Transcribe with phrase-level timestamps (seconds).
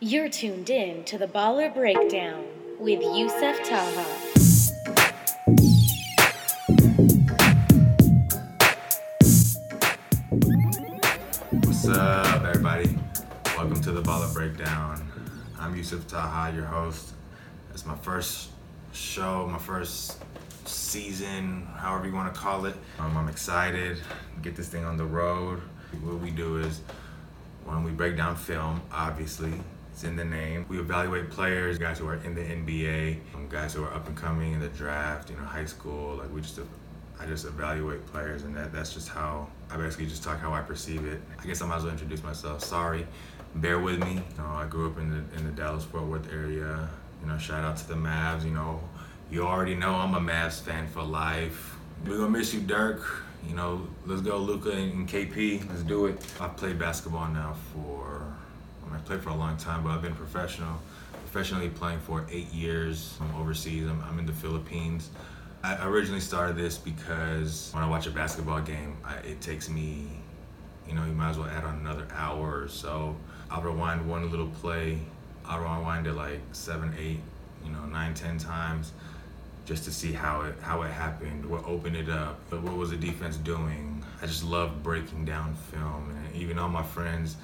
[0.00, 2.44] You're tuned in to the Baller Breakdown
[2.78, 4.04] with Yousef Taha.
[11.64, 12.98] What's up, everybody?
[13.56, 15.10] Welcome to the Baller Breakdown.
[15.58, 17.14] I'm Yousef Taha, your host.
[17.72, 18.50] It's my first
[18.92, 20.18] show, my first
[20.66, 22.74] season, however you want to call it.
[22.98, 23.98] Um, I'm excited.
[24.42, 25.60] Get this thing on the road.
[26.02, 26.82] What we do is
[27.64, 29.52] when we break down film, obviously,
[29.96, 30.66] it's in the name.
[30.68, 34.14] We evaluate players, guys who are in the NBA, um, guys who are up and
[34.14, 36.16] coming in the draft, you know, high school.
[36.16, 36.60] Like we just,
[37.18, 40.60] I just evaluate players, and that, that's just how I basically just talk how I
[40.60, 41.22] perceive it.
[41.42, 42.62] I guess I might as well introduce myself.
[42.62, 43.06] Sorry,
[43.54, 44.16] bear with me.
[44.16, 46.90] You know, I grew up in the in the Dallas Fort Worth area.
[47.22, 48.44] You know, shout out to the Mavs.
[48.44, 48.78] You know,
[49.30, 51.74] you already know I'm a Mavs fan for life.
[52.04, 53.24] We're gonna miss you, Dirk.
[53.48, 55.66] You know, let's go, Luka and KP.
[55.70, 56.22] Let's do it.
[56.38, 58.26] I've played basketball now for,
[58.92, 60.80] I, played for a long time, but I've been professional,
[61.30, 63.16] professionally playing for eight years.
[63.20, 63.88] I'm overseas.
[63.88, 65.10] I'm, I'm in the Philippines.
[65.62, 70.08] I originally started this because when I watch a basketball game, I, it takes me,
[70.88, 73.16] you know, you might as well add on another hour or so.
[73.50, 74.98] I'll rewind one little play.
[75.44, 77.20] I'll rewind it like seven, eight,
[77.64, 78.92] you know, nine, ten times
[79.66, 82.96] just to see how it how it happened, what opened it up, what was the
[82.96, 84.02] defense doing.
[84.22, 87.36] I just love breaking down film, and even all my friends,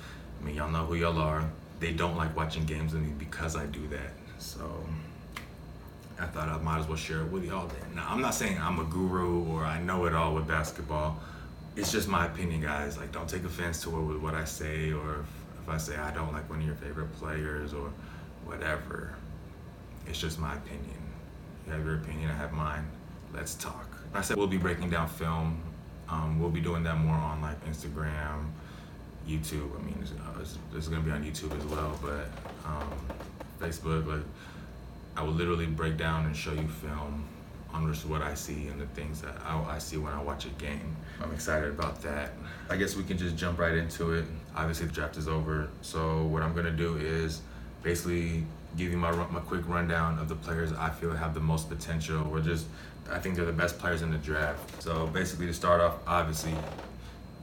[0.42, 1.48] I mean, y'all know who y'all are.
[1.78, 4.12] They don't like watching games with me because I do that.
[4.38, 4.84] So
[6.18, 7.68] I thought I might as well share it with y'all.
[7.68, 7.96] Then.
[7.96, 11.20] Now, I'm not saying I'm a guru or I know it all with basketball.
[11.76, 12.98] It's just my opinion, guys.
[12.98, 16.12] Like, don't take offense to with what I say, or if, if I say I
[16.12, 17.90] don't like one of your favorite players or
[18.44, 19.14] whatever.
[20.06, 21.00] It's just my opinion.
[21.66, 22.84] You have your opinion, I have mine.
[23.32, 23.88] Let's talk.
[24.12, 25.62] I said we'll be breaking down film.
[26.08, 28.50] Um, we'll be doing that more on like Instagram,
[29.26, 29.78] YouTube.
[29.78, 32.28] I mean, it's, uh, it's, it's gonna be on YouTube as well, but
[32.66, 32.92] um,
[33.60, 34.06] Facebook.
[34.06, 34.24] Like,
[35.16, 37.24] I will literally break down and show you film
[37.72, 40.46] on just what I see and the things that I, I see when I watch
[40.46, 40.96] a game.
[41.22, 42.32] I'm excited about that.
[42.68, 44.24] I guess we can just jump right into it.
[44.56, 47.40] Obviously, the draft is over, so what I'm gonna do is
[47.82, 48.44] basically
[48.76, 52.26] give you my, my quick rundown of the players I feel have the most potential
[52.30, 52.66] or just
[53.10, 54.82] I think they're the best players in the draft.
[54.82, 56.54] So basically to start off, obviously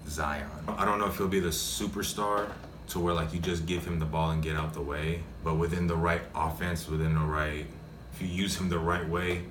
[0.08, 0.48] Zion.
[0.68, 2.50] I don't know if he'll be the superstar
[2.90, 5.56] to where like you just give him the ball and get out the way, but
[5.56, 7.66] within the right offense, within the right
[8.14, 9.44] if you use him the right way,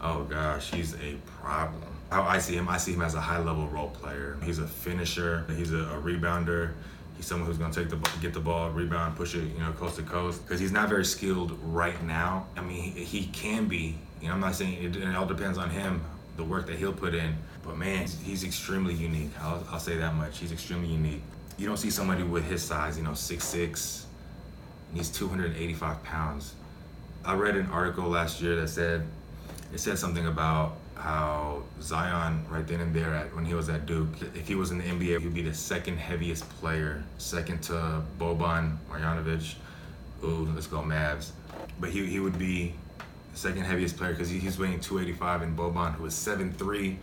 [0.00, 1.82] oh gosh, he's a problem.
[2.10, 4.38] How I see him, I see him as a high level role player.
[4.42, 6.72] He's a finisher, he's a, a rebounder,
[7.18, 9.72] He's someone who's going to take the get the ball, rebound, push it, you know,
[9.72, 10.44] coast to coast.
[10.44, 12.46] Because he's not very skilled right now.
[12.56, 13.98] I mean, he, he can be.
[14.22, 16.00] You know, I'm not saying it, it, all depends on him,
[16.38, 17.36] the work that he'll put in.
[17.62, 19.32] But man, he's, extremely unique.
[19.42, 20.38] I'll, I'll say that much.
[20.38, 21.20] He's extremely unique.
[21.58, 24.06] You don't see somebody with his size, you know, six six.
[24.94, 26.54] He's 285 pounds.
[27.24, 29.06] I read an article last year that said
[29.74, 33.84] it said something about how Zion, right then and there, at when he was at
[33.84, 38.02] Duke, if he was in the NBA, he'd be the second heaviest player, second to
[38.18, 39.56] Boban Marjanovic.
[40.24, 41.30] Ooh, let's go Mavs.
[41.80, 42.74] But he, he would be
[43.38, 46.96] second heaviest player because he, he's weighing 285, and Boban, who is 7'3",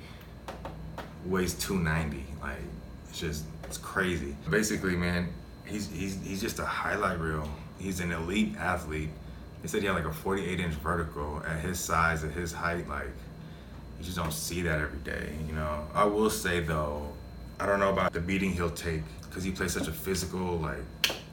[1.26, 2.26] weighs 290.
[2.42, 2.58] Like,
[3.10, 4.36] it's just, it's crazy.
[4.50, 5.30] Basically, man,
[5.66, 7.50] he's, he's, he's just a highlight reel.
[7.80, 9.10] He's an elite athlete.
[9.62, 12.88] They said he had like a 48 inch vertical at his size, at his height,
[12.88, 13.10] like
[13.98, 15.88] you just don't see that every day, you know.
[15.94, 17.12] I will say though,
[17.60, 20.84] I don't know about the beating he'll take because he plays such a physical, like,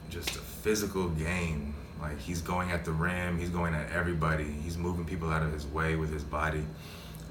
[0.09, 1.75] just a physical game.
[2.01, 5.53] Like he's going at the rim, he's going at everybody, he's moving people out of
[5.53, 6.65] his way with his body.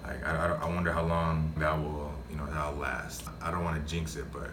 [0.02, 3.24] Like I, I wonder how long that will, you know, that'll last.
[3.40, 4.50] I don't want to jinx it, but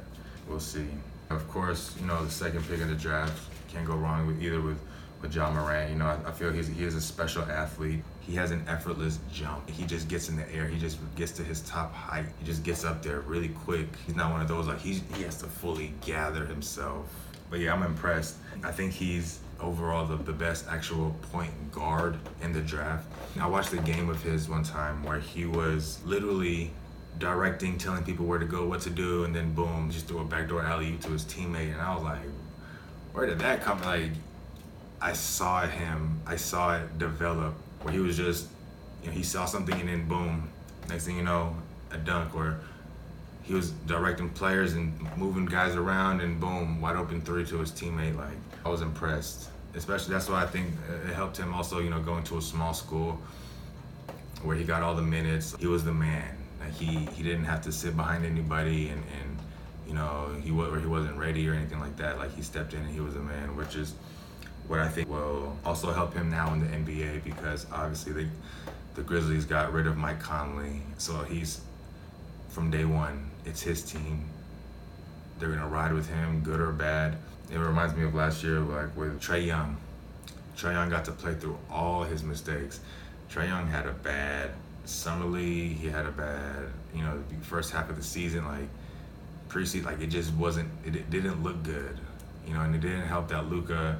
[0.47, 0.87] we'll see.
[1.29, 3.39] Of course, you know the second pick in the draft
[3.71, 4.79] can't go wrong with either with
[5.21, 5.91] with Ja Morant.
[5.91, 8.01] You know, I, I feel he's he is a special athlete.
[8.21, 9.69] He has an effortless jump.
[9.69, 10.67] He just gets in the air.
[10.67, 12.25] He just gets to his top height.
[12.39, 13.87] He just gets up there really quick.
[14.05, 17.07] He's not one of those like he's, he has to fully gather himself.
[17.49, 18.37] But yeah, I'm impressed.
[18.63, 23.05] I think he's overall the, the best actual point guard in the draft.
[23.39, 26.71] I watched a game of his one time where he was literally
[27.17, 30.25] directing, telling people where to go, what to do, and then boom, just threw a
[30.25, 31.73] backdoor alley to his teammate.
[31.73, 32.19] And I was like,
[33.13, 33.81] where did that come?
[33.81, 34.11] Like,
[35.01, 38.47] I saw him, I saw it develop where he was just,
[39.01, 40.49] you know, he saw something and then boom,
[40.89, 41.55] next thing you know,
[41.91, 42.59] a dunk or
[43.49, 47.71] he was directing players and moving guys around and boom, wide open three to his
[47.71, 48.15] teammate.
[48.15, 49.49] Like I was impressed.
[49.73, 50.67] Especially that's why I think
[51.07, 53.19] it helped him also, you know, going to a small school
[54.43, 55.55] where he got all the minutes.
[55.59, 56.37] He was the man.
[56.59, 59.39] Like he he didn't have to sit behind anybody and and
[59.87, 62.19] you know he was or he wasn't ready or anything like that.
[62.19, 63.95] Like he stepped in and he was a man, which is
[64.67, 68.29] what I think will also help him now in the NBA because obviously they,
[68.93, 71.61] the Grizzlies got rid of Mike Conley, so he's
[72.49, 73.28] from day one.
[73.45, 74.25] It's his team.
[75.39, 77.17] They're gonna ride with him, good or bad.
[77.51, 79.77] It reminds me of last year, like with Trae Young.
[80.57, 82.81] Trae Young got to play through all his mistakes.
[83.31, 84.51] Trae Young had a bad
[84.85, 85.77] summer league.
[85.77, 88.45] He had a bad, you know, the first half of the season.
[88.45, 88.67] Like
[89.47, 90.69] preseason, like it just wasn't.
[90.85, 91.97] It, it didn't look good,
[92.47, 93.99] you know, and it didn't help that Luka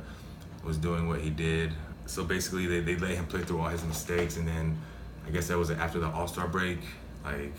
[0.63, 1.71] was doing what he did.
[2.05, 4.79] So basically, they, they let him play through all his mistakes, and then
[5.27, 6.79] I guess that was after the All Star break.
[7.23, 7.53] Like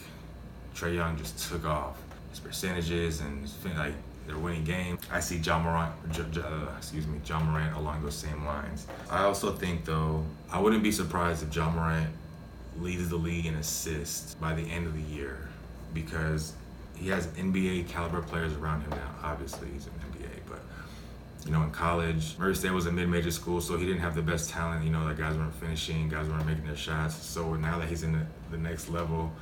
[0.75, 1.99] Trae Young just took off
[2.31, 3.94] his percentages and like
[4.26, 5.00] they're winning games.
[5.11, 5.93] I see Ja Morant,
[6.38, 8.87] uh, excuse me, Ja Morant along those same lines.
[9.11, 12.11] I also think though, I wouldn't be surprised if Ja Morant
[12.78, 15.49] leads the league in assists by the end of the year
[15.93, 16.55] because
[16.96, 19.14] he has NBA caliber players around him now.
[19.23, 20.61] Obviously, he's in NBA, but
[21.46, 24.23] you know, in college, Murray State was a mid-major school, so he didn't have the
[24.23, 24.84] best talent.
[24.84, 27.16] You know, like guys weren't finishing, guys weren't making their shots.
[27.16, 29.32] So now that he's in the, the next level,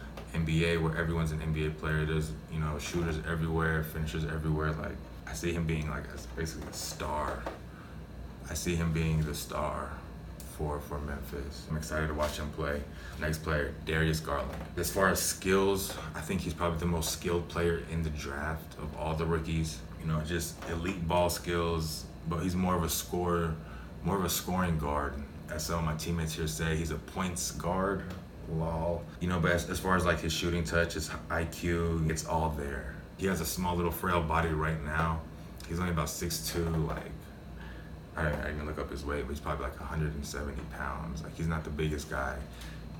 [0.44, 4.72] NBA, where everyone's an NBA player, there's you know shooters everywhere, finishers everywhere.
[4.72, 4.96] Like
[5.26, 7.42] I see him being like a, basically a star.
[8.50, 9.90] I see him being the star
[10.56, 11.66] for for Memphis.
[11.70, 12.82] I'm excited to watch him play.
[13.20, 14.50] Next player, Darius Garland.
[14.76, 18.78] As far as skills, I think he's probably the most skilled player in the draft
[18.78, 19.78] of all the rookies.
[20.00, 23.54] You know, just elite ball skills, but he's more of a scorer,
[24.04, 25.14] more of a scoring guard.
[25.50, 28.02] As some of my teammates here say, he's a points guard.
[28.50, 29.04] Lol.
[29.20, 32.50] You know, but as, as far as like his shooting touch, his IQ, it's all
[32.50, 32.94] there.
[33.16, 35.20] He has a small little frail body right now.
[35.68, 37.10] He's only about 6'2", like
[38.16, 41.22] I, I didn't look up his weight, but he's probably like 170 pounds.
[41.22, 42.36] Like he's not the biggest guy.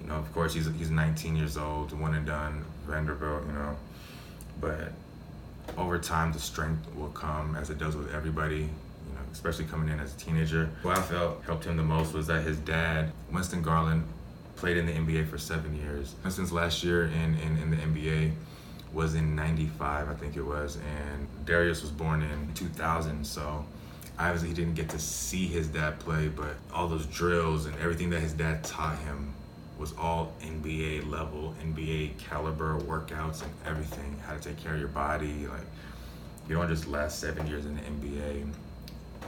[0.01, 3.47] You know, of course he's he's 19 years old, one and done, Vanderbilt.
[3.47, 3.77] You know,
[4.61, 4.93] but
[5.77, 8.61] over time the strength will come as it does with everybody.
[8.61, 10.71] You know, especially coming in as a teenager.
[10.83, 14.05] What I felt helped him the most was that his dad, Winston Garland,
[14.59, 16.17] played in the NBA for seven years.
[16.29, 18.33] Since last year in, in, in the NBA
[18.93, 23.65] was in 95, I think it was, and Darius was born in 2000, so
[24.19, 28.11] obviously he didn't get to see his dad play, but all those drills and everything
[28.11, 29.33] that his dad taught him
[29.79, 34.17] was all NBA level, NBA caliber workouts and everything.
[34.27, 35.47] How to take care of your body.
[35.47, 35.63] Like
[36.49, 38.51] you don't just last seven years in the NBA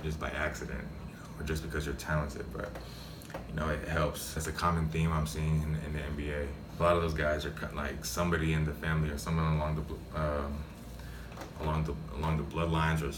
[0.03, 2.71] just by accident, you know, or just because you're talented, but
[3.51, 4.35] you know it helps.
[4.35, 6.47] That's a common theme I'm seeing in, in the NBA.
[6.79, 10.21] A lot of those guys are like somebody in the family or someone along the
[10.21, 10.65] um,
[11.61, 13.13] along the along the bloodlines or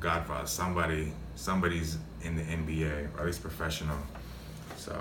[0.00, 3.98] Godfather, somebody, somebody's in the NBA, or at least professional.
[4.76, 4.94] So,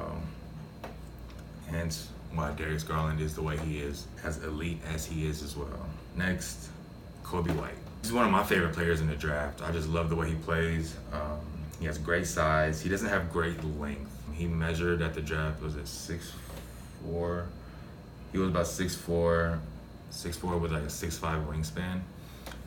[1.67, 5.55] hence why Darius Garland is the way he is, as elite as he is as
[5.55, 5.85] well.
[6.15, 6.69] Next,
[7.23, 7.75] Coby White.
[8.01, 9.61] He's one of my favorite players in the draft.
[9.61, 10.95] I just love the way he plays.
[11.11, 11.39] Um,
[11.79, 12.81] he has great size.
[12.81, 14.11] He doesn't have great length.
[14.35, 16.31] He measured at the draft was it six
[17.03, 17.47] four.
[18.31, 19.59] He was about six four,
[20.09, 22.01] six four with like a six five wingspan,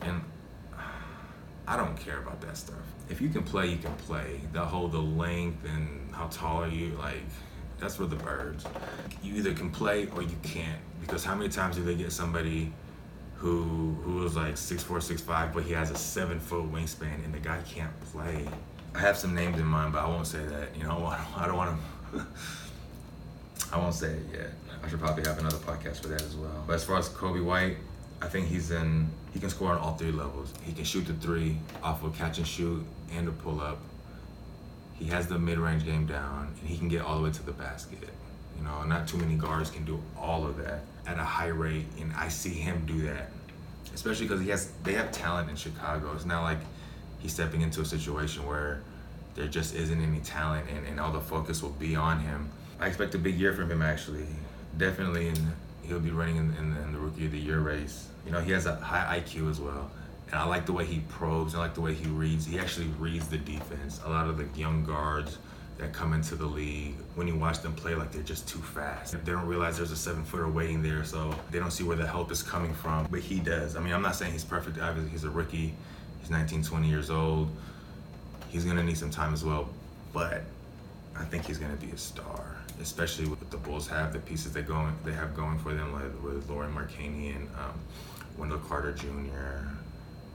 [0.01, 0.21] and
[1.67, 2.81] I don't care about that stuff.
[3.09, 4.41] If you can play, you can play.
[4.53, 7.21] The whole the length and how tall are you, like
[7.79, 8.65] that's for the birds.
[9.21, 10.79] You either can play or you can't.
[10.99, 12.73] Because how many times do they get somebody
[13.35, 17.23] who who was like six four, six five, but he has a seven foot wingspan
[17.23, 18.47] and the guy can't play?
[18.95, 20.75] I have some names in mind, but I won't say that.
[20.75, 21.05] You know,
[21.37, 21.77] I don't want
[22.13, 22.25] to.
[23.71, 24.49] I won't say it yet.
[24.83, 26.63] I should probably have another podcast for that as well.
[26.65, 27.77] But as far as Coby White,
[28.21, 29.09] I think he's in.
[29.33, 30.53] He can score on all three levels.
[30.63, 32.83] He can shoot the three off of catch and shoot
[33.13, 33.79] and a pull up.
[34.95, 37.43] He has the mid range game down, and he can get all the way to
[37.43, 38.09] the basket.
[38.57, 41.85] You know, not too many guards can do all of that at a high rate,
[41.99, 43.31] and I see him do that,
[43.93, 44.71] especially because he has.
[44.83, 46.13] They have talent in Chicago.
[46.13, 46.59] It's not like
[47.19, 48.81] he's stepping into a situation where
[49.35, 52.49] there just isn't any talent, and, and all the focus will be on him.
[52.79, 54.25] I expect a big year from him actually.
[54.77, 55.51] Definitely and
[55.83, 58.07] he'll be running in, in, in, the rookie of the year race.
[58.25, 59.89] You know, he has a high IQ as well.
[60.27, 61.55] And I like the way he probes.
[61.55, 62.45] I like the way he reads.
[62.45, 63.99] He actually reads the defense.
[64.05, 65.39] A lot of the young guards
[65.79, 69.13] that come into the league, when you watch them play, like they're just too fast.
[69.25, 72.05] They don't realize there's a seven footer waiting there, so they don't see where the
[72.05, 73.07] help is coming from.
[73.09, 73.75] But he does.
[73.75, 74.77] I mean, I'm not saying he's perfect.
[74.77, 75.73] Obviously, he's a rookie.
[76.19, 77.49] He's 19, 20 years old.
[78.49, 79.69] He's gonna need some time as well.
[80.13, 80.43] But
[81.15, 84.61] I think he's gonna be a star especially with the Bulls have the pieces they
[84.61, 87.73] going they have going for them, like with Lauri Markkanen, um,
[88.37, 89.67] Wendell Carter Jr.,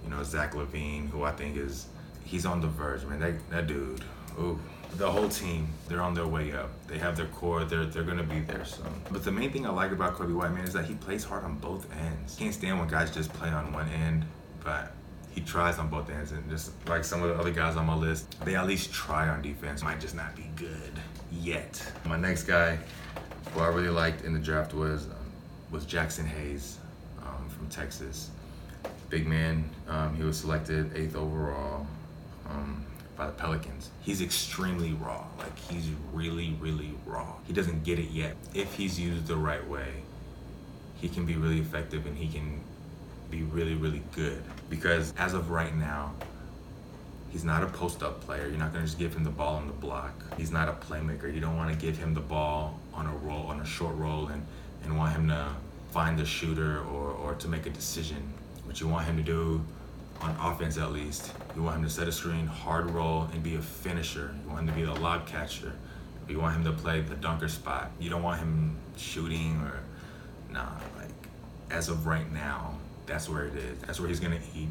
[0.05, 1.87] you know Zach LaVine, who I think is
[2.25, 3.21] he's on the verge, man.
[3.21, 4.05] That that dude,
[4.39, 4.59] ooh.
[4.97, 6.71] The whole team, they're on their way up.
[6.87, 7.65] They have their core.
[7.65, 8.93] They're they're gonna be there soon.
[9.11, 11.43] But the main thing I like about Coby White, man, is that he plays hard
[11.43, 12.37] on both ends.
[12.37, 14.25] Can't stand when guys just play on one end,
[14.63, 14.93] but
[15.35, 17.95] he tries on both ends, and just like some of the other guys on my
[17.95, 19.83] list, they at least try on defense.
[19.83, 20.93] Might just not be good
[21.33, 21.83] yet.
[22.05, 22.79] My next guy,
[23.53, 25.13] who I really liked in the draft was um,
[25.73, 26.79] was Jaxson Hayes
[27.21, 28.31] um, from Texas.
[29.11, 29.69] Big man.
[29.89, 31.85] Um, he was selected eighth overall
[32.49, 32.85] um,
[33.17, 33.91] by the Pelicans.
[34.03, 35.25] He's extremely raw.
[35.37, 37.35] Like he's really, really raw.
[37.45, 38.37] He doesn't get it yet.
[38.55, 40.05] If he's used the right way,
[40.95, 42.61] he can be really effective and he can
[43.35, 44.43] be really, really good.
[44.71, 46.13] Because as of right now,
[47.31, 48.47] he's not a post up player.
[48.49, 50.13] You're not going to just give him the ball on the block.
[50.37, 51.33] He's not a playmaker.
[51.33, 54.29] You don't want to give him the ball on a roll, on a short roll,
[54.29, 54.47] and,
[54.85, 55.49] and want him to
[55.91, 58.23] find the shooter or, or to make a decision.
[58.65, 59.65] What you want him to do
[60.21, 63.57] on offense, at least, you want him to set a screen, hard roll, and be
[63.57, 64.35] a finisher.
[64.45, 65.73] You want him to be the lob catcher.
[66.29, 67.91] You want him to play the dunker spot.
[67.99, 69.81] You don't want him shooting or,
[70.51, 71.11] nah, like,
[71.71, 73.79] as of right now, that's where it is.
[73.81, 74.69] That's where he's gonna eat,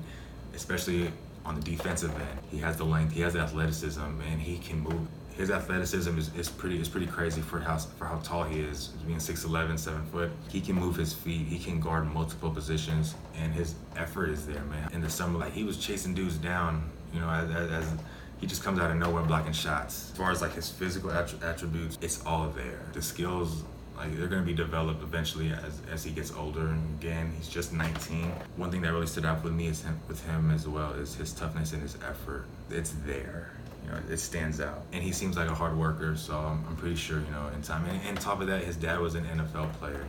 [0.56, 1.12] especially
[1.46, 2.40] on the defensive end.
[2.50, 5.08] He has the length, he has the athleticism, and he can move.
[5.36, 8.90] His athleticism is, is pretty is pretty crazy for how for how tall he is.
[9.08, 11.48] Being 6'11", 7 foot, he can move his feet.
[11.48, 14.92] He can guard multiple positions, and his effort is there, man.
[14.94, 17.94] In the summer, like he was chasing dudes down, you know, as, as, as
[18.40, 20.12] he just comes out of nowhere blocking shots.
[20.12, 22.82] As far as like his physical attributes, it's all there.
[22.92, 23.64] The skills
[23.98, 26.68] like they're gonna be developed eventually as, as he gets older.
[26.68, 28.32] And again, he's just 19.
[28.58, 31.16] One thing that really stood out with me is him, with him as well is
[31.16, 32.46] his toughness and his effort.
[32.70, 33.52] It's there.
[33.86, 34.84] You know, it stands out.
[34.94, 37.62] And he seems like a hard worker, so I'm, I'm pretty sure, you know, in
[37.62, 37.86] time.
[37.86, 40.06] And, top of that, his dad was an NFL player.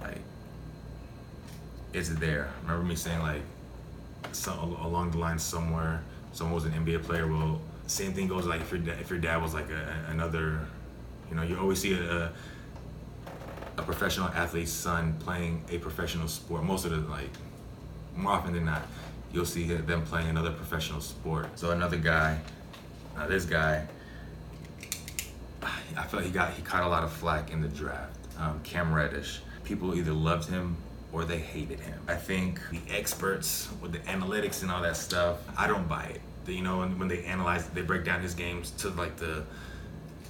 [0.00, 0.20] Like,
[1.92, 2.50] it's there.
[2.62, 3.42] Remember me saying like,
[4.32, 6.02] some, along the line somewhere,
[6.32, 7.26] someone was an NBA player.
[7.26, 10.60] Well, same thing goes like if your if your dad was like a, another,
[11.28, 12.32] you know, you always see a, a
[13.76, 16.62] a professional athlete's son playing a professional sport.
[16.62, 17.30] Most of the like,
[18.16, 18.86] more often than not,
[19.32, 21.58] you'll see them playing another professional sport.
[21.58, 22.38] So another guy,
[23.16, 23.86] uh, this guy,
[25.96, 28.16] I felt he got he caught a lot of flack in the draft.
[28.38, 29.40] Um, Cam Reddish.
[29.64, 30.76] People either loved him
[31.12, 31.98] or they hated him.
[32.08, 36.20] I think the experts with the analytics and all that stuff, I don't buy it.
[36.50, 39.44] You know, when, when they analyze, they break down his games to like the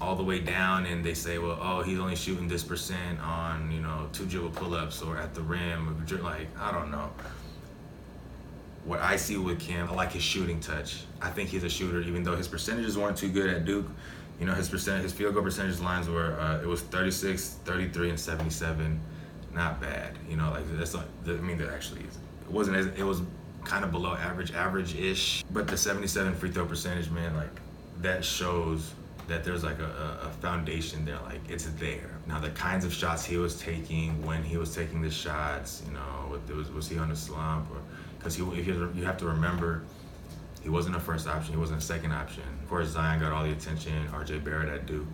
[0.05, 3.71] all the way down and they say, well, oh, he's only shooting this percent on,
[3.73, 6.05] you know, two dribble pull-ups or at the rim.
[6.23, 7.11] Like, I don't know.
[8.85, 11.05] What I see with Cam, I like his shooting touch.
[11.23, 13.87] I think he's a shooter, even though his percentages weren't too good at Duke.
[14.39, 18.11] You know, his percent, his field goal percentage lines were, uh, it was 36, 33,
[18.11, 19.01] and 77.
[19.55, 20.19] Not bad.
[20.29, 23.23] You know, like that's like, I mean, that actually, it wasn't as, it was
[23.65, 25.45] kind of below average, average-ish.
[25.51, 27.49] But the 77 free throw percentage, man, like
[28.03, 28.93] that shows
[29.29, 32.11] that there's like a, a, foundation there, like it's there.
[32.27, 35.95] Now the kinds of shots he was taking, when he was taking the shots, you
[35.95, 37.79] know, was was he on a slump or
[38.19, 39.83] because he you, have to remember,
[40.63, 42.43] he wasn't a first option, he wasn't a second option.
[42.63, 43.93] Of course, Zion got all the attention.
[44.13, 44.39] R.J.
[44.39, 45.07] Barrett at Duke.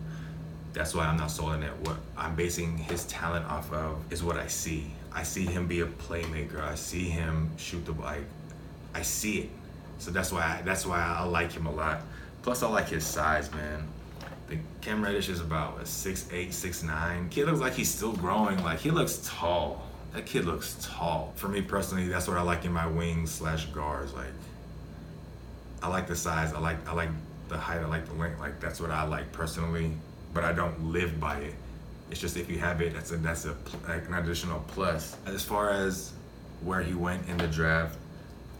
[0.72, 1.72] That's why I'm not sold on it.
[1.80, 4.92] What I'm basing his talent off of is what I see.
[5.12, 6.60] I see him be a playmaker.
[6.60, 8.14] I see him shoot the ball.
[8.94, 9.50] I see it.
[9.98, 12.02] So that's why I, that's why I like him a lot.
[12.42, 13.86] Plus, I like his size, man.
[14.50, 17.30] The Cam Reddish is about what, 6'8", 6'9".
[17.30, 18.62] Kid looks like he's still growing.
[18.64, 19.86] Like he looks tall.
[20.12, 21.32] That kid looks tall.
[21.36, 24.12] For me personally, that's what I like in my wings slash guards.
[24.12, 24.26] Like
[25.84, 26.52] I like the size.
[26.52, 27.10] I like I like
[27.48, 27.78] the height.
[27.78, 28.40] I like the length.
[28.40, 29.92] Like that's what I like personally.
[30.34, 31.54] But I don't live by it.
[32.10, 35.16] It's just if you have it, that's a that's a like an additional plus.
[35.26, 36.12] As far as
[36.62, 37.96] where he went in the draft,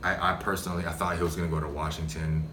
[0.04, 2.48] I, I personally I thought he was gonna go to Washington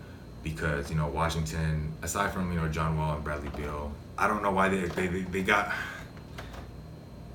[0.50, 4.42] because you know Washington, aside from you know John Wall and Bradley Beal, I don't
[4.42, 5.74] know why they they, they got.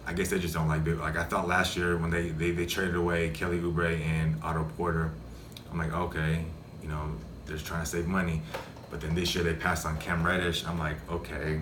[0.04, 0.96] I guess they just don't like Beal.
[0.96, 4.64] Like I thought last year when they, they, they traded away Kelly Oubre and Otto
[4.76, 5.12] Porter,
[5.70, 6.44] I'm like okay,
[6.82, 7.12] you know
[7.46, 8.42] they're trying to save money,
[8.90, 10.66] but then this year they passed on Cam Reddish.
[10.66, 11.60] I'm like okay,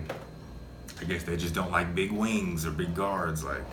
[0.99, 3.43] I guess they just don't like big wings or big guards.
[3.43, 3.63] Like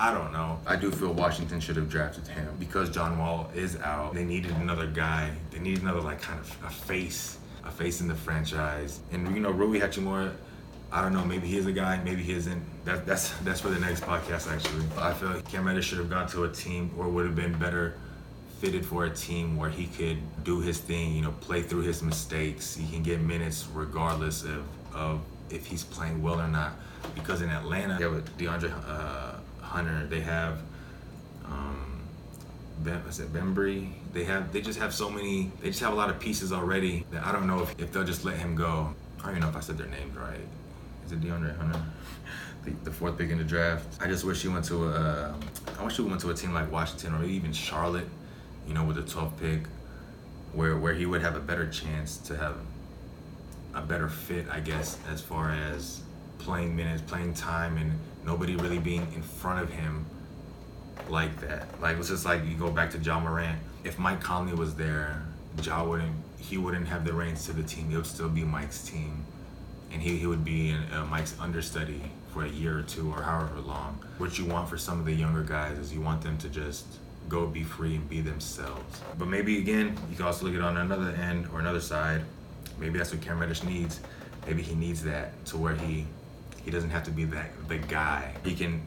[0.00, 0.58] I don't know.
[0.66, 4.14] I do feel Washington should have drafted him because John Wall is out.
[4.14, 5.30] They needed another guy.
[5.50, 9.00] They needed another like kind of a face, a face in the franchise.
[9.12, 10.32] And you know, Rui Hachimura,
[10.90, 11.22] I don't know.
[11.22, 12.02] Maybe he's a guy.
[12.02, 12.62] Maybe he isn't.
[12.86, 14.50] That, that's that's for the next podcast.
[14.50, 17.36] Actually, I feel like Cam Reddish should have gone to a team or would have
[17.36, 17.98] been better
[18.58, 21.14] fitted for a team where he could do his thing.
[21.14, 22.74] You know, play through his mistakes.
[22.74, 24.64] He can get minutes regardless of
[24.94, 26.72] of if he's playing well or not.
[27.14, 28.72] Because in Atlanta, yeah, with DeAndre.
[28.88, 29.39] Uh,
[29.70, 30.06] Hunter.
[30.06, 30.62] They have
[31.44, 32.00] um,
[32.80, 33.88] ben, I said Bembry.
[34.12, 35.50] They have they just have so many.
[35.60, 38.04] They just have a lot of pieces already that I don't know if, if they'll
[38.04, 38.94] just let him go.
[39.18, 40.46] I don't even know if I said their names right.
[41.06, 41.82] Is it DeAndre Hunter?
[42.64, 43.86] The, the fourth pick in the draft.
[44.02, 45.34] I just wish he went to a.
[45.78, 48.08] I wish he went to a team like Washington or even Charlotte.
[48.66, 49.62] You know, with the 12th pick.
[50.52, 52.56] where where he would have a better chance to have
[53.74, 56.02] a better fit, I guess, as far as
[56.38, 57.92] playing minutes, playing time, and
[58.24, 60.06] nobody really being in front of him
[61.08, 61.80] like that.
[61.80, 63.58] Like it's just like you go back to Ja Morant.
[63.84, 65.22] If Mike Conley was there,
[65.62, 67.90] Ja wouldn't he wouldn't have the reins to the team.
[67.92, 69.24] It would still be Mike's team,
[69.92, 73.22] and he, he would be in uh, Mike's understudy for a year or two or
[73.22, 73.98] however long.
[74.18, 76.86] What you want for some of the younger guys is you want them to just
[77.28, 79.00] go be free and be themselves.
[79.18, 82.22] But maybe again, you can also look at it on another end or another side.
[82.78, 84.00] Maybe that's what Cam Reddish needs.
[84.46, 86.06] Maybe he needs that to where he
[86.64, 88.34] he doesn't have to be that the guy.
[88.44, 88.82] He can,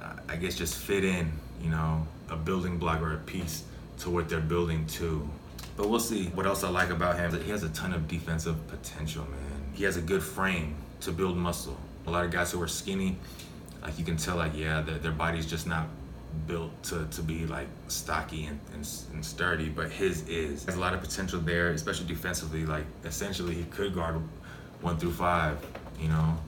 [0.00, 1.32] uh, I guess, just fit in.
[1.62, 3.64] You know, a building block or a piece
[4.00, 5.28] to what they're building to.
[5.76, 6.26] But we'll see.
[6.28, 9.62] What else I like about him he has a ton of defensive potential, man.
[9.74, 11.76] He has a good frame to build muscle.
[12.06, 13.16] A lot of guys who are skinny,
[13.82, 15.86] like you can tell, like yeah, their, their body's just not
[16.46, 20.64] built to, to be like stocky and, and, and sturdy, but his is.
[20.64, 22.64] There's a lot of potential there, especially defensively.
[22.64, 24.20] Like essentially, he could guard
[24.80, 25.58] one through five.
[26.00, 26.38] You know,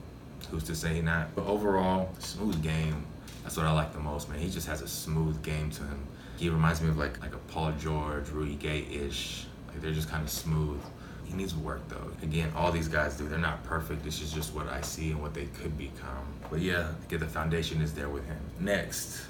[0.51, 1.35] who's to say not?
[1.35, 3.05] But overall, smooth game.
[3.43, 4.39] That's what I like the most, man.
[4.39, 6.07] He just has a smooth game to him.
[6.37, 9.47] He reminds me of like like a Paul George, Rudy Gay ish.
[9.69, 10.81] Like they're just kind of smooth.
[11.25, 12.11] He needs work though.
[12.23, 13.29] Again, all these guys do.
[13.29, 14.03] They're not perfect.
[14.03, 16.27] This is just what I see and what they could become.
[16.51, 18.41] But yeah, get the foundation is there with him.
[18.59, 19.23] Next,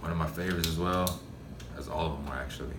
[0.00, 1.20] one of my favorites as well,
[1.78, 2.74] as all of them are actually,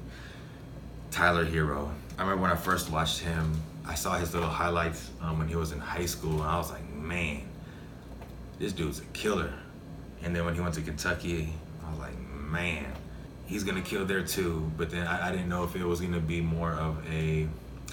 [1.09, 1.89] Tyler Herro.
[2.17, 5.55] I remember when I first watched him, I saw his little highlights um, when he
[5.55, 7.43] was in high school, and I was like, man,
[8.59, 9.53] this dude's a killer.
[10.21, 12.85] And then when he went to Kentucky, I was like, man,
[13.45, 14.69] he's gonna kill there too.
[14.77, 17.47] But then I, I didn't know if it was gonna be more of a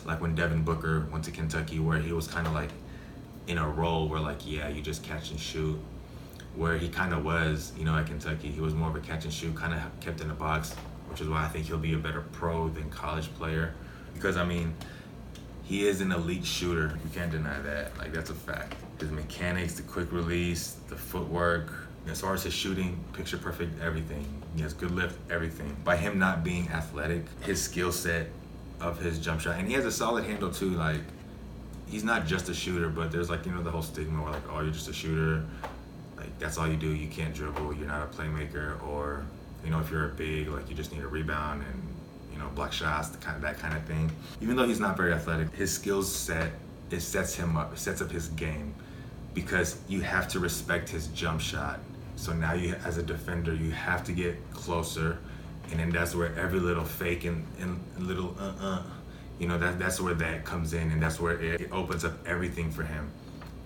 [0.04, 2.70] like when Devin Booker went to Kentucky, where he was kind of like
[3.46, 5.78] in a role where like, yeah, you just catch and shoot.
[6.54, 9.24] Where he kind of was, you know, at Kentucky, he was more of a catch
[9.24, 10.72] and shoot, kind of kept in the box,
[11.08, 13.74] which is why I think he'll be a better pro than college player.
[14.14, 14.74] Because I mean,
[15.64, 16.98] he is an elite shooter.
[17.04, 17.96] You can't deny that.
[17.98, 18.74] Like that's a fact.
[18.98, 21.72] His mechanics, the quick release, the footwork,
[22.08, 24.24] as far as his shooting, picture perfect everything.
[24.54, 25.76] He has good lift, everything.
[25.84, 28.28] By him not being athletic, his skill set
[28.80, 30.70] of his jump shot, and he has a solid handle too.
[30.70, 31.00] Like
[31.86, 34.50] he's not just a shooter, but there's like you know the whole stigma where like
[34.50, 35.44] oh you're just a shooter,
[36.16, 36.94] like that's all you do.
[36.94, 37.74] You can't dribble.
[37.74, 39.26] You're not a playmaker, or
[39.64, 41.82] you know if you're a big like you just need a rebound and
[42.32, 44.10] you know block shots, the kind of that kind of thing.
[44.40, 46.52] Even though he's not very athletic, his skill set
[46.90, 47.72] it sets him up.
[47.72, 48.72] It sets up his game
[49.36, 51.78] because you have to respect his jump shot.
[52.16, 55.18] So now you, as a defender, you have to get closer,
[55.70, 58.82] and then that's where every little fake and, and little uh-uh,
[59.38, 62.14] you know, that that's where that comes in, and that's where it, it opens up
[62.26, 63.10] everything for him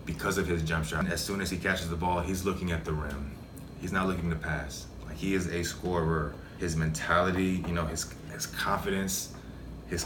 [0.05, 1.07] because of his jump shot.
[1.07, 3.31] As soon as he catches the ball, he's looking at the rim.
[3.81, 4.87] He's not looking to pass.
[5.07, 6.35] Like he is a scorer.
[6.59, 9.33] His mentality, you know, his his confidence,
[9.89, 10.03] his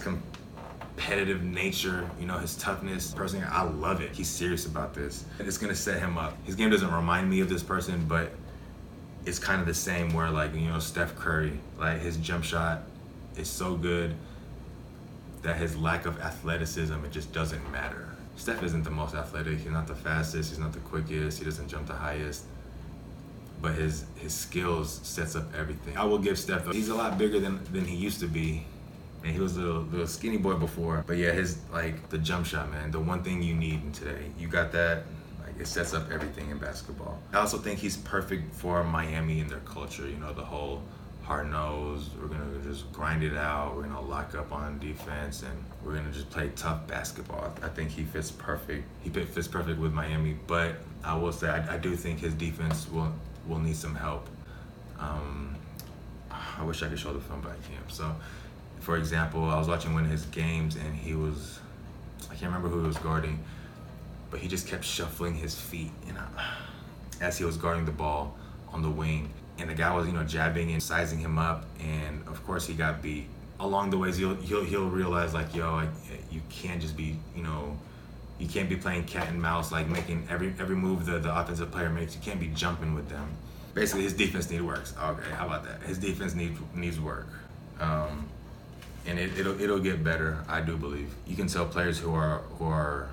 [0.97, 3.13] competitive nature, you know, his toughness.
[3.15, 4.13] Personally, I love it.
[4.13, 5.25] He's serious about this.
[5.39, 6.37] And It's gonna set him up.
[6.45, 8.31] His game doesn't remind me of this person, but
[9.27, 12.83] it's kind of the same where like, you know, Steph Curry, like his jump shot
[13.37, 14.15] is so good
[15.43, 18.09] that his lack of athleticism, it just doesn't matter.
[18.37, 21.69] Steph isn't the most athletic, he's not the fastest, he's not the quickest, he doesn't
[21.69, 22.45] jump the highest.
[23.61, 25.97] But his his skills sets up everything.
[25.97, 28.67] I will give Steph he's a lot bigger than than he used to be.
[29.25, 31.03] And he was a little, skinny boy before.
[31.07, 34.31] But yeah, his like the jump shot, man, the one thing you need in today.
[34.39, 35.05] You got that,
[35.43, 37.19] like it sets up everything in basketball.
[37.33, 40.83] I also think he's perfect for Miami and their culture, you know, the whole
[41.23, 42.11] hard nose.
[42.21, 43.75] We're gonna just grind it out.
[43.75, 47.51] We're gonna lock up on defense, and we're gonna just play tough basketball.
[47.63, 48.85] I think he fits perfect.
[49.03, 52.91] He fits perfect with Miami, but I will say I, I do think his defense
[52.91, 53.13] will
[53.49, 54.29] will need some help.
[54.99, 55.57] Um,
[56.59, 57.91] I wish I could show the film, but I can't.
[57.91, 58.15] So,
[58.81, 61.61] for example, I was watching one of his games, and he was
[62.35, 63.39] I can't remember who he was guarding,
[64.31, 66.27] but he just kept shuffling his feet, you know,
[67.21, 68.37] as he was guarding the ball
[68.73, 69.31] on the wing.
[69.59, 71.65] And the guy was you know jabbing and sizing him up.
[71.81, 73.27] And of course he got beat.
[73.61, 75.89] Along the ways he'll he'll, he'll realize like yo I,
[76.31, 77.79] you can't just be you know
[78.41, 81.71] you can't be playing cat and mouse like making every every move the, the offensive
[81.71, 83.29] player makes you can't be jumping with them.
[83.75, 85.83] Basically his defense needs work okay how about that?
[85.83, 87.29] His defense needs needs work.
[87.79, 88.27] Um,
[89.07, 92.39] and it, it'll it'll get better I do believe you can tell players who are
[92.59, 93.09] who are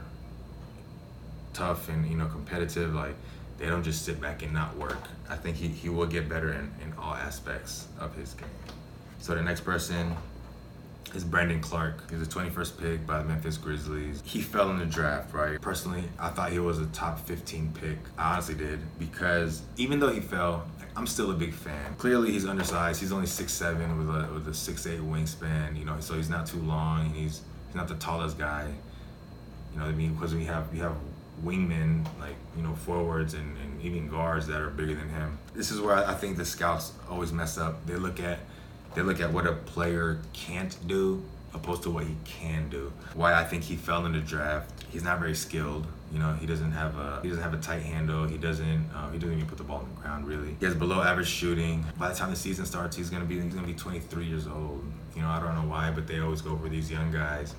[1.54, 3.16] tough and you know competitive like
[3.62, 5.08] they don't just sit back and not work.
[5.30, 8.50] I think he, he will get better in, in all aspects of his game.
[9.20, 10.16] So the next person
[11.14, 12.10] is Brandon Clarke.
[12.10, 14.24] He's the 21st pick by the Memphis Grizzlies.
[14.26, 15.62] He fell in the draft, right?
[15.62, 18.00] Personally, I thought he was a top 15 pick.
[18.18, 21.96] I honestly did because even though he fell, I'm still a big fan.
[21.98, 23.00] Clearly, he's undersized.
[23.00, 25.78] He's only six seven with a with a 6'8 wingspan.
[25.78, 27.10] You know, so he's not too long.
[27.12, 28.72] He's he's not the tallest guy.
[29.72, 30.14] You know what I mean?
[30.14, 30.96] Because we have we have
[31.44, 35.38] wingmen like you know forwards and, and even guards that are bigger than him.
[35.54, 37.86] This is where I think the scouts always mess up.
[37.86, 38.40] They look at
[38.96, 41.24] they look at what a player can't do
[41.54, 42.92] opposed to what he can do.
[43.14, 44.84] Why I think he fell in the draft.
[44.90, 45.88] He's not very skilled.
[46.12, 48.28] You know, he doesn't have a he doesn't have a tight handle.
[48.28, 50.56] He doesn't uh, he doesn't even put the ball on the ground really.
[50.60, 51.86] He has below average shooting.
[51.98, 54.84] By the time the season starts, he's gonna be he's gonna be 23 years old.
[55.16, 57.56] You know, I don't know why, but they always go for these young guys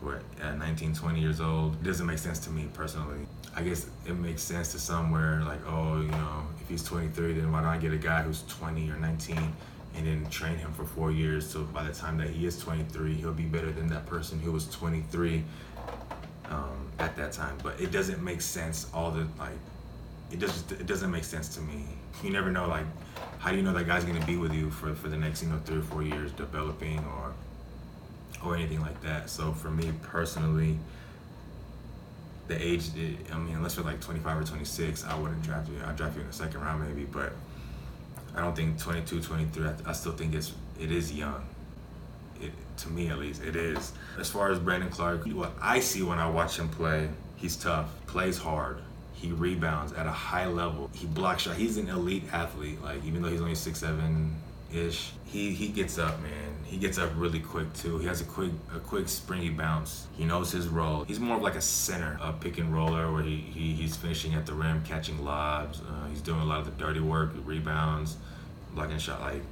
[0.00, 1.74] who are at 19, 20 years old.
[1.74, 3.26] It doesn't make sense to me personally.
[3.56, 7.52] I guess it makes sense to somewhere like, oh, you know, if he's 23, then
[7.52, 9.36] why don't I get a guy who's 20 or 19
[9.96, 13.14] and then train him for four years so by the time that he is 23,
[13.14, 15.44] he'll be better than that person who was 23
[16.50, 17.56] um, at that time.
[17.62, 19.52] But it doesn't make sense all the like.
[20.30, 20.80] It doesn't.
[20.80, 21.84] It doesn't make sense to me.
[22.22, 22.86] You never know like
[23.38, 25.48] how do you know that guy's gonna be with you for, for the next you
[25.48, 27.32] know three or four years developing or
[28.44, 29.30] or anything like that.
[29.30, 30.78] So for me personally,
[32.48, 32.90] the age,
[33.32, 35.76] I mean, unless you're like 25 or 26, I wouldn't draft you.
[35.84, 37.32] I'd draft you in the second round maybe, but
[38.34, 39.66] I don't think 22, 23.
[39.66, 41.46] I, I still think it's it is young.
[42.44, 43.92] It, to me at least, it is.
[44.18, 47.88] As far as Brandon Clarke, what I see when I watch him play, he's tough,
[48.06, 48.78] plays hard.
[49.14, 50.90] He rebounds at a high level.
[50.94, 51.56] He blocks shot.
[51.56, 52.82] He's an elite athlete.
[52.82, 54.34] Like even though he's only six seven
[54.72, 56.54] ish, he he gets up, man.
[56.64, 57.98] He gets up really quick too.
[57.98, 60.08] He has a quick a quick springy bounce.
[60.16, 61.04] He knows his role.
[61.04, 64.34] He's more of like a center, a pick and roller where he, he he's finishing
[64.34, 65.80] at the rim, catching lobs.
[65.80, 68.16] Uh, he's doing a lot of the dirty work, rebounds,
[68.74, 69.20] blocking shot.
[69.20, 69.42] Like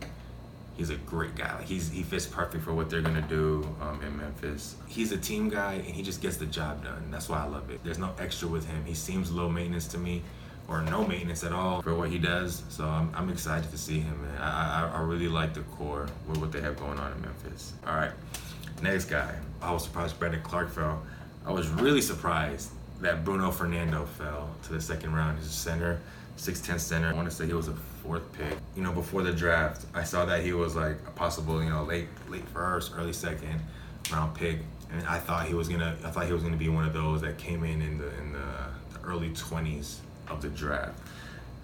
[0.76, 1.54] he's a great guy.
[1.56, 4.76] Like he's he fits perfect for what they're gonna do um, in Memphis.
[4.86, 7.10] He's a team guy and he just gets the job done.
[7.10, 7.82] That's why I love it.
[7.84, 8.84] There's no extra with him.
[8.84, 10.22] He seems low maintenance to me,
[10.68, 12.62] or no maintenance at all for what he does.
[12.68, 14.20] So I'm, I'm excited to see him.
[14.22, 14.40] Man.
[14.40, 17.72] I, I I really like the core with what they have going on in Memphis.
[17.86, 18.12] All right,
[18.82, 19.34] next guy.
[19.60, 21.02] I was surprised Brandon Clarke fell.
[21.44, 25.38] I was really surprised that Bruno Fernando fell to the second round.
[25.38, 26.00] He's a center.
[26.38, 27.08] 6'10 center.
[27.08, 28.56] I want to say he was a fourth pick.
[28.74, 31.84] You know, before the draft, I saw that he was like a possible, you know,
[31.84, 33.60] late late first, early second
[34.10, 34.58] round pick.
[34.90, 37.20] And I thought he was gonna I thought he was gonna be one of those
[37.22, 40.98] that came in in the in the, the early twenties of the draft.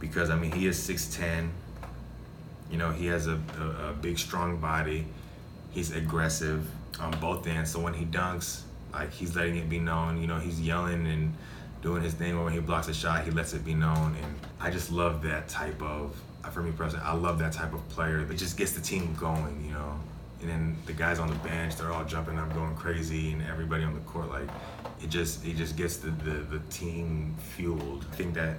[0.01, 1.49] Because I mean he is 6'10.
[2.71, 5.07] You know, he has a, a, a big strong body.
[5.71, 6.69] He's aggressive
[7.01, 7.73] on both ends.
[7.73, 11.35] So when he dunks, like he's letting it be known, you know, he's yelling and
[11.83, 12.37] doing his thing.
[12.37, 14.17] Or when he blocks a shot, he lets it be known.
[14.23, 17.73] And I just love that type of, uh, for me personally, I love that type
[17.73, 20.01] of player that just gets the team going, you know.
[20.41, 23.83] And then the guys on the bench, they're all jumping up, going crazy, and everybody
[23.83, 24.49] on the court, like,
[25.03, 28.05] it just it just gets the, the, the team fueled.
[28.13, 28.59] I think that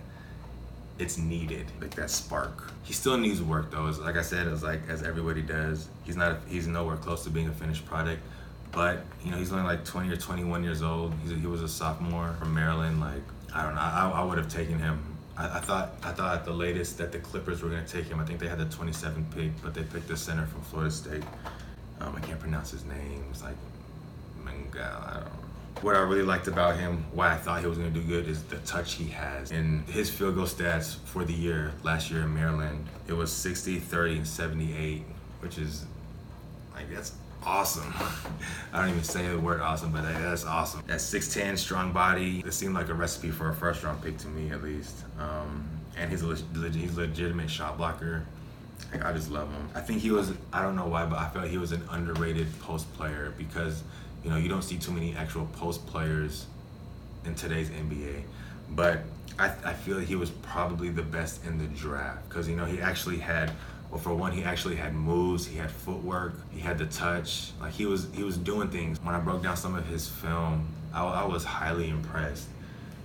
[0.97, 2.73] it's needed, like that spark.
[2.83, 3.87] He still needs work though.
[3.87, 5.87] It's, like I said, it's like as everybody does.
[6.03, 8.21] He's not he's nowhere close to being a finished product.
[8.71, 11.13] But you know, he's only like 20 or 21 years old.
[11.23, 12.99] He's he was a sophomore from Maryland.
[12.99, 15.17] Like I don't know, I, I would have taken him.
[15.37, 18.19] I, I, thought I thought at the latest that the Clippers were gonna take him.
[18.19, 21.23] I think they had the 27th pick, but they picked the center from Florida State.
[22.01, 23.25] Um, I can't pronounce his name.
[23.31, 23.55] It's like
[24.43, 24.81] Mangal.
[24.83, 25.83] I don't.
[25.83, 28.43] What I really liked about him, why I thought he was gonna do good, is
[28.43, 29.51] the touch he has.
[29.51, 33.79] And his field goal stats for the year, last year in Maryland, it was 60,
[33.79, 35.03] 30, and 78,
[35.39, 35.85] which is
[36.75, 37.13] like that's
[37.45, 37.93] awesome.
[38.73, 40.83] I don't even say the word awesome, but that's awesome.
[40.87, 44.27] That 6'10", strong body, it seemed like a recipe for a first round pick to
[44.27, 44.95] me at least.
[45.19, 48.25] Um, and he's a, leg- he's a legitimate shot blocker.
[48.91, 49.69] Like, I just love him.
[49.75, 52.47] I think he was, I don't know why, but I felt he was an underrated
[52.59, 53.83] post player because,
[54.23, 56.45] you know, you don't see too many actual post players
[57.25, 58.23] in today's NBA.
[58.71, 59.01] But
[59.37, 62.81] I, I feel he was probably the best in the draft because, you know, he
[62.81, 63.51] actually had
[63.91, 65.47] well, for one, he actually had moves.
[65.47, 66.33] He had footwork.
[66.51, 67.51] He had the touch.
[67.59, 69.01] Like he was, he was doing things.
[69.01, 72.47] When I broke down some of his film, I, I was highly impressed.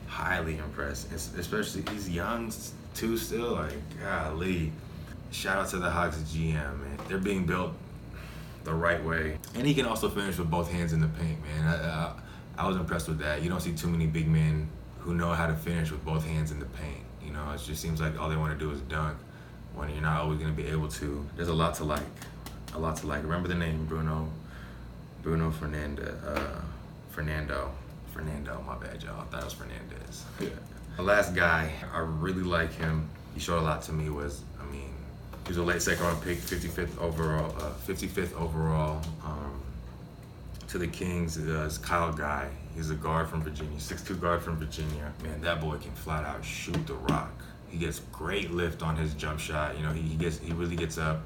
[0.07, 1.11] Highly impressed.
[1.13, 2.53] especially he's young
[2.95, 3.17] too.
[3.17, 4.73] Still, like golly.
[5.31, 6.99] Shout out to the Hawks GM, man.
[7.09, 7.73] They're being built
[8.63, 11.67] the right way, and he can also finish with both hands in the paint, man.
[11.67, 12.13] I, I,
[12.65, 13.43] I was impressed with that.
[13.43, 14.69] You don't see too many big men
[15.01, 17.05] who know how to finish with both hands in the paint.
[17.23, 19.19] You know, it just seems like all they want to do is dunk
[19.75, 21.27] when you're not always going to be able to.
[21.37, 22.03] There's a lot to like.
[22.75, 23.23] A lot to like.
[23.23, 24.29] Remember the name Bruno
[25.23, 26.23] Bruno Fernandez.
[26.23, 26.61] Uh,
[27.11, 27.71] Fernando.
[28.13, 29.21] Fernando, my bad, y'all.
[29.21, 30.25] I thought it was Fernandez.
[30.39, 30.49] Yeah.
[30.97, 33.09] The last guy, I really like him.
[33.35, 34.95] He showed a lot to me was, I mean,
[35.43, 39.61] he was a late second round pick, 55th overall, uh, 55th overall um,
[40.69, 41.37] to the Kings.
[41.37, 42.49] Uh, is Kyle Guy.
[42.77, 45.13] He's a guard from Virginia, 6'2 guard from Virginia.
[45.25, 47.34] Man, that boy can flat out shoot the rock
[47.75, 49.77] He gets great lift on his jump shot.
[49.77, 51.23] You know, he, he gets he really gets up,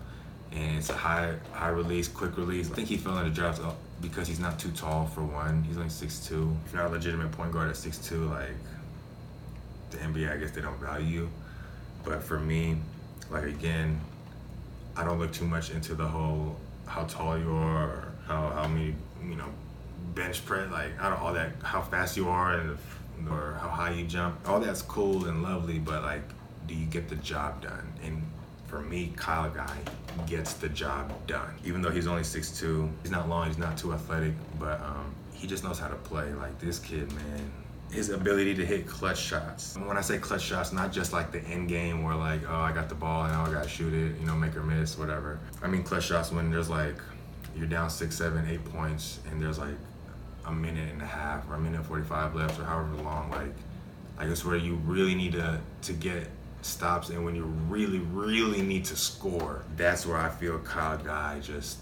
[0.51, 2.71] and it's a high high release, quick release.
[2.71, 5.63] I think he fell in the draft uh, because he's not too tall for one.
[5.65, 6.57] He's only 6'2".
[6.65, 8.49] If you're not a legitimate point guard at 6'2", like
[9.91, 11.31] the NBA, I guess they don't value you.
[12.03, 12.79] But for me,
[13.29, 14.01] like again,
[14.97, 16.57] I don't look too much into the whole
[16.87, 19.49] how tall you are or how how many you know
[20.15, 22.79] bench press like I don't all that how fast you are and
[23.31, 24.39] or how high you jump.
[24.49, 26.23] All that's cool and lovely, but like,
[26.67, 27.93] do you get the job done?
[28.05, 28.23] And
[28.67, 29.77] for me, Kyle Guy
[30.27, 31.55] gets the job done.
[31.65, 35.47] Even though he's only 6'2", he's not long, he's not too athletic, but um, he
[35.47, 36.33] just knows how to play.
[36.35, 37.51] Like this kid, man,
[37.91, 39.77] his ability to hit clutch shots.
[39.77, 42.57] And when I say clutch shots, not just like the end game where like, oh,
[42.57, 44.99] I got the ball and now I gotta shoot it, you know, make or miss,
[44.99, 45.41] whatever.
[45.63, 46.97] I mean clutch shots when there's like,
[47.57, 49.75] you're down six, seven, eight points and there's like
[50.49, 53.55] a minute and a half or a minute 45 left or however long, like,
[54.19, 56.29] like it's where you really need to, to get
[56.63, 61.41] stops and when you really, really need to score, that's where I feel Kyle Guy
[61.41, 61.79] just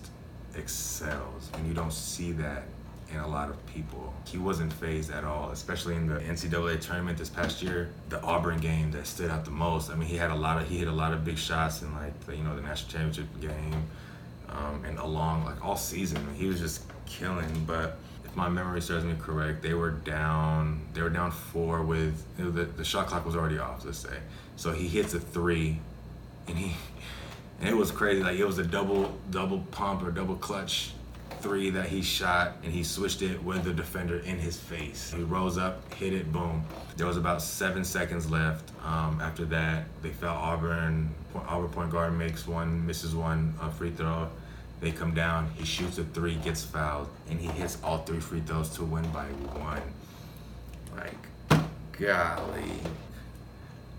[0.55, 1.51] excels.
[1.55, 2.65] And you don't see that
[3.13, 4.13] in a lot of people.
[4.27, 7.91] He wasn't fazed at all, especially in the NCAA tournament this past year.
[8.09, 9.91] The Auburn game that stood out the most.
[9.91, 11.93] I mean, he had a lot of he hit a lot of big shots in
[11.95, 13.87] like the, you know the national championship game,
[14.49, 17.65] um, and along like all season he was just killing.
[17.67, 17.99] But
[18.37, 22.85] my memory serves me correct, they were down they were down four with the the
[22.85, 23.85] shot clock was already off.
[23.85, 24.18] Let's say
[24.57, 25.79] so he hits a three,
[26.49, 26.75] and he
[27.61, 28.22] and it was crazy.
[28.22, 30.92] Like it was a double double pump or double clutch
[31.40, 35.12] three that he shot and he switched it with the defender in his face.
[35.14, 36.64] He rose up, hit it, boom.
[36.96, 38.70] There was about seven seconds left.
[38.85, 41.11] Um, after that, they foul Auburn.
[41.35, 44.29] Auburn point guard makes one, misses one uh, free throw.
[44.81, 48.41] They come down, he shoots a three, gets fouled, and he hits all three free
[48.41, 49.83] throws to win by one.
[50.95, 51.61] Like,
[51.99, 52.73] golly.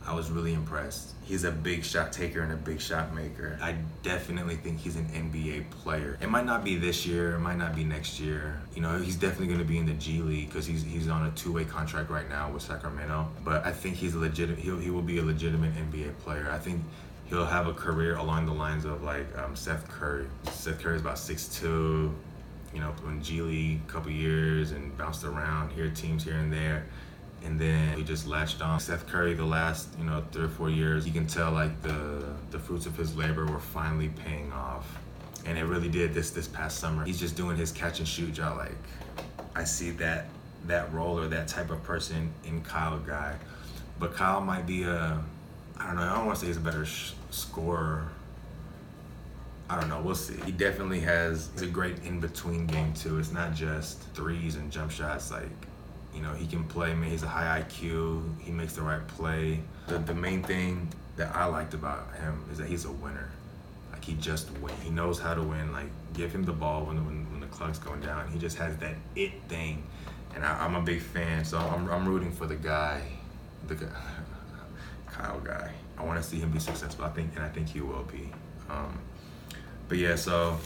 [0.08, 1.16] I was really impressed.
[1.26, 3.60] He's a big shot taker and a big shot maker.
[3.62, 6.18] I definitely think he's an NBA player.
[6.22, 8.62] It might not be this year, it might not be next year.
[8.74, 11.26] You know, he's definitely going to be in the G League because he's he's on
[11.26, 13.28] a two-way contract right now with Sacramento.
[13.44, 14.58] But I think he's legit.
[14.58, 16.50] He'll, he will be a legitimate NBA player.
[16.50, 16.82] I think
[17.30, 20.28] he'll have a career along the lines of like um, Seth Curry.
[20.52, 21.64] Seth Curry is about 6'2",
[22.74, 26.52] you know, in G League a couple years and bounced around here teams here and
[26.52, 26.86] there
[27.44, 28.80] and then he just latched on.
[28.80, 32.24] Seth Curry, the last you know three or four years, you can tell like the
[32.52, 34.98] the fruits of his labor were finally paying off,
[35.46, 37.06] and it really did this this past summer.
[37.06, 38.58] He's just doing his catch and shoot job.
[38.58, 38.76] Like
[39.56, 40.26] I see that
[40.66, 43.36] that role or that type of person in Kyle Guy,
[44.00, 45.24] but Kyle might be a
[45.78, 46.04] I don't know.
[46.04, 48.10] I don't want to say he's a better sh- scorer.
[49.70, 50.02] I don't know.
[50.02, 50.40] We'll see.
[50.46, 53.20] He definitely has a great in between game too.
[53.20, 55.32] It's not just threes and jump shots.
[55.32, 55.50] Like
[56.18, 57.12] you know, he can play, man.
[57.12, 58.24] He's a high IQ.
[58.42, 59.60] He makes the right play.
[59.88, 63.30] The, the main thing that I liked about him is that he's a winner.
[63.92, 64.74] Like, he just win.
[64.82, 65.72] He knows how to win.
[65.72, 68.32] Like, give him the ball when, when, when the clock's going down.
[68.32, 69.84] He just has that it thing.
[70.34, 73.02] And I, am a big fan, so I'm, I'm rooting for the guy,
[73.68, 73.88] the guy,
[75.08, 75.72] Kyle guy.
[75.98, 77.06] I want to see him be successful.
[77.06, 78.32] I think, and I think he will be.
[78.70, 79.00] Um,
[79.88, 80.58] but yeah, so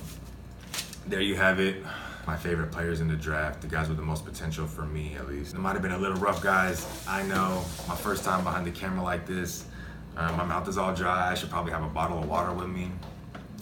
[1.07, 1.83] there you have it
[2.27, 5.27] my favorite players in the draft, the guys with the most potential for me at
[5.27, 5.53] least.
[5.53, 7.05] It might have been a little rough, guys.
[7.07, 9.65] I know, my first time behind the camera like this.
[10.15, 11.31] Uh, my mouth is all dry.
[11.31, 12.91] I should probably have a bottle of water with me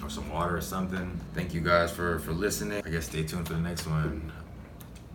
[0.03, 1.19] or some water or something.
[1.33, 2.81] Thank you guys for, for listening.
[2.85, 4.31] I guess stay tuned for the next one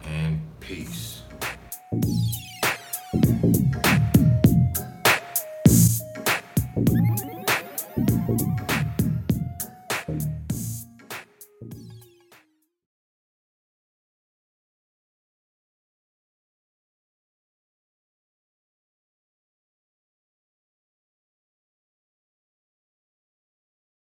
[0.04, 1.22] and peace.